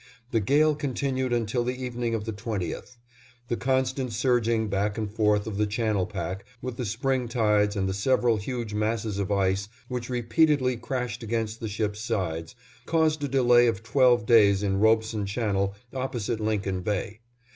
[0.31, 2.97] The gale continued until the evening of the 20th.
[3.49, 7.87] The constant surging back and forth of the channel pack, with the spring tides and
[7.87, 12.55] the several huge masses of ice, which repeatedly crashed against the ship's sides,
[12.87, 17.19] caused a delay of twelve days in Robeson Channel opposite Lincoln Bay.